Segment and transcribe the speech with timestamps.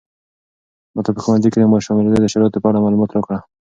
[0.95, 3.39] ماته په ښوونځي کې د شاملېدو د شرایطو په اړه معلومات راکړه.